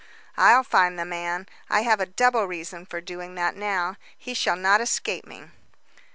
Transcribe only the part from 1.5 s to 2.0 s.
I have